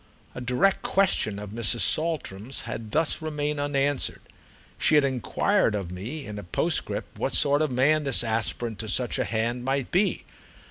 A 0.33 0.41
direct 0.41 0.81
question 0.81 1.37
of 1.37 1.51
Mrs. 1.51 1.81
Saltram's 1.81 2.61
had 2.61 2.89
thus 2.89 3.21
remained 3.21 3.59
unanswered—she 3.59 4.95
had 4.95 5.03
enquired 5.03 5.75
of 5.75 5.91
me 5.91 6.25
in 6.25 6.39
a 6.39 6.43
postscript 6.43 7.19
what 7.19 7.33
sort 7.33 7.61
of 7.61 7.69
man 7.69 8.03
this 8.03 8.23
aspirant 8.23 8.79
to 8.79 8.89
such 8.89 9.19
a 9.19 9.25
hand 9.25 9.63
might 9.63 9.91
be. 9.91 10.23